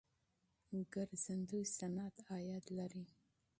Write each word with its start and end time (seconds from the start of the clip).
ګرځندوی 0.93 1.63
صنعت 1.77 2.15
عاید 2.29 2.65
لري. 2.77 3.03